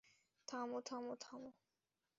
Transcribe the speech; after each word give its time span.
থাম, 0.47 0.69
থাম, 0.85 1.05
থাম। 1.19 1.41